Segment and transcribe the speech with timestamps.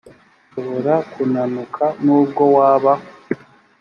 [0.51, 2.93] shobora kunanuka nubwo waba